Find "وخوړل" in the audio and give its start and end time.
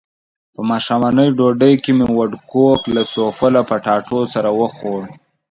4.59-5.05